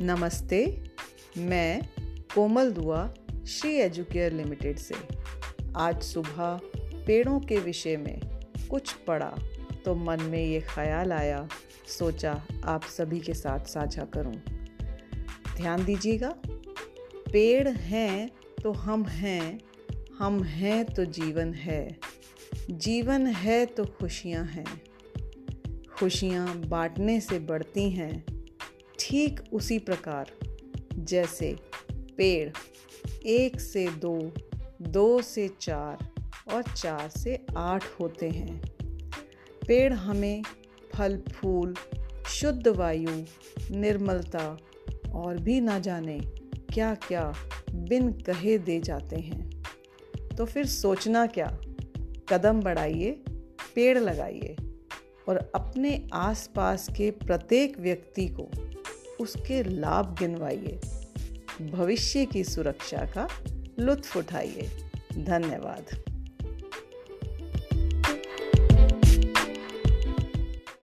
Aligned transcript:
नमस्ते, 0.00 0.84
मैं 1.38 1.80
कोमल 2.34 2.70
दुआ, 2.70 3.14
श्री 3.48 3.70
एजुकेयर 3.74 4.32
लिमिटेड 4.32 4.78
से। 4.78 4.94
आज 5.76 6.02
सुबह 6.02 6.60
पेड़ों 7.06 7.38
के 7.40 7.58
विषय 7.58 7.96
में 7.96 8.20
कुछ 8.70 8.92
पढ़ा 8.92 9.32
तो 9.84 9.94
मन 9.94 10.22
में 10.22 10.42
ये 10.44 10.60
ख्याल 10.60 11.12
आया, 11.12 11.48
सोचा 11.88 12.44
आप 12.64 12.84
सभी 12.84 13.20
के 13.20 13.34
साथ 13.34 13.64
साझा 13.64 14.04
करूँ। 14.04 14.34
ध्यान 15.56 15.84
दीजिएगा, 15.84 16.34
पेड़ 17.32 17.68
हैं 17.68 18.30
तो 18.62 18.72
हम 18.72 19.06
हैं 19.06 19.60
हम 20.18 20.42
हैं 20.42 20.84
तो 20.84 21.04
जीवन 21.04 21.54
है। 21.54 21.98
जीवन 22.70 23.26
है 23.26 23.66
तो 23.66 23.84
खुशियाँ 23.84 24.44
हैं। 24.44 24.80
खुशियाँ 25.98 26.56
बांटने 26.58 27.20
से 27.20 27.38
बढ़ती 27.38 27.90
हैं 27.90 28.35
ठीक 29.08 29.40
उसी 29.52 29.78
प्रकार, 29.78 30.30
जैसे 30.94 31.56
पेड़ 32.16 32.50
एक 33.26 33.60
से 33.60 33.88
दो 33.88 34.32
दो 34.82 35.22
से 35.22 35.48
चार 35.60 35.98
और 36.54 36.62
चार 36.62 37.08
से 37.08 37.46
आठ 37.56 37.84
होते 38.00 38.30
हैं। 38.30 38.62
पेड़ 39.68 39.92
हमें 39.92 40.42
फल, 40.94 41.22
फूल, 41.32 41.74
शुद्ध 42.28 42.68
वायु, 42.68 43.24
निर्मलता 43.70 44.58
और 45.12 45.38
भी 45.38 45.60
ना 45.60 45.78
जाने 45.78 46.18
क्या 46.74 46.94
क्या 46.94 47.34
बिन 47.70 48.12
कहे 48.12 48.58
दे 48.58 48.80
जाते 48.80 49.16
हैं। 49.16 49.62
तो 50.36 50.44
फिर 50.44 50.66
सोचना 50.66 51.26
क्या? 51.26 51.58
कदम 52.28 52.60
बढ़ाइए, 52.60 53.10
पेड़ 53.74 53.98
लगाइए 53.98 54.56
और 55.28 55.52
अपने 55.54 56.08
आसपास 56.12 56.88
के 56.96 57.10
प्रत्येक 57.10 57.80
व्यक्ति 57.80 58.28
को 58.28 58.50
उसके 59.20 59.62
लाभ 59.62 60.16
गिनवाइए। 60.18 60.80
भविष्य 61.70 62.26
की 62.26 62.44
सुरक्षा 62.44 62.98
का 62.98 63.28
लुत्फ 63.78 64.16
उठाइए। 64.16 64.70
धन्यवाद। 65.18 66.15